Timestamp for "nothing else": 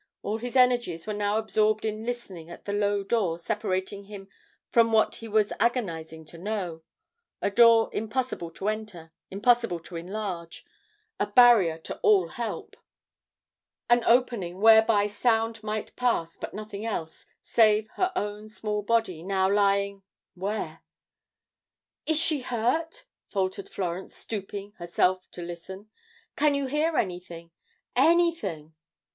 16.55-17.27